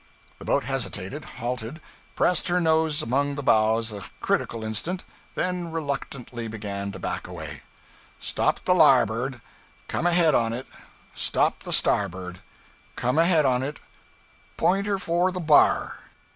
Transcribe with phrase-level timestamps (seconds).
[0.39, 1.79] The boat hesitated, halted,
[2.15, 5.03] pressed her nose among the boughs a critical instant,
[5.35, 7.61] then reluctantly began to back away.
[8.19, 9.41] 'Stop the larboard.
[9.87, 10.65] Come ahead on it.
[11.13, 12.39] Stop the starboard.
[12.95, 13.79] Come ahead on it.
[14.57, 15.99] Point her for the bar.'